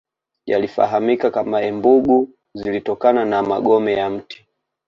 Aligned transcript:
Yalifahamika 0.45 1.31
kama 1.31 1.61
embugu 1.61 2.29
zilitokana 2.55 3.25
na 3.25 3.43
magome 3.43 3.93
ya 3.93 4.09
mti 4.09 4.45